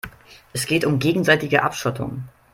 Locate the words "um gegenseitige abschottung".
0.83-2.23